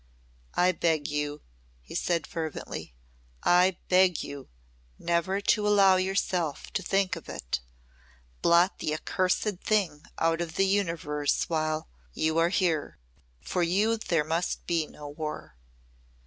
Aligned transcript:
"I 0.55 0.71
beg 0.71 1.09
you," 1.09 1.43
he 1.83 1.93
said 1.93 2.25
fervently, 2.25 2.95
"I 3.43 3.77
beg 3.87 4.23
you 4.23 4.49
never 4.97 5.39
to 5.41 5.67
allow 5.67 5.97
yourself 5.97 6.71
to 6.73 6.81
think 6.81 7.15
of 7.15 7.29
it. 7.29 7.59
Blot 8.41 8.79
the 8.79 8.95
accursed 8.95 9.59
thing 9.59 10.05
out 10.17 10.41
of 10.41 10.55
the 10.55 10.65
Universe 10.65 11.43
while 11.51 11.87
you 12.15 12.39
are 12.39 12.49
here. 12.49 12.97
For 13.41 13.61
you 13.61 13.95
there 13.95 14.23
must 14.25 14.65
be 14.65 14.87
no 14.87 15.07
war." 15.07 15.55